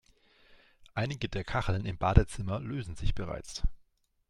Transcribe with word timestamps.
Einige 0.95 1.29
der 1.29 1.43
Kacheln 1.43 1.85
im 1.85 1.99
Badezimmer 1.99 2.59
lösen 2.59 2.95
sich 2.95 3.13
bereits. 3.13 3.61